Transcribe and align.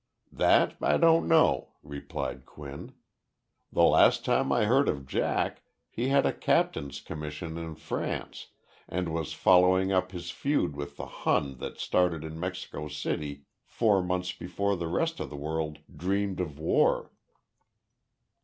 "That 0.31 0.77
I 0.81 0.97
don't 0.97 1.27
know," 1.27 1.73
replied 1.83 2.47
Quinn. 2.47 2.93
"The 3.71 3.83
last 3.83 4.25
time 4.25 4.51
I 4.51 4.65
heard 4.65 4.89
of 4.89 5.05
Jack 5.05 5.61
he 5.91 6.07
had 6.07 6.25
a 6.25 6.33
captain's 6.33 6.99
commission 6.99 7.55
in 7.55 7.75
France 7.75 8.47
and 8.89 9.13
was 9.13 9.33
following 9.33 9.91
up 9.91 10.11
his 10.11 10.31
feud 10.31 10.75
with 10.75 10.97
the 10.97 11.05
Hun 11.05 11.59
that 11.59 11.77
started 11.79 12.23
in 12.23 12.39
Mexico 12.39 12.87
City 12.87 13.43
four 13.63 14.01
months 14.01 14.31
before 14.33 14.75
the 14.75 14.87
rest 14.87 15.19
of 15.19 15.29
the 15.29 15.35
world 15.37 15.77
dreamed 15.95 16.39
of 16.39 16.57
war. 16.57 17.11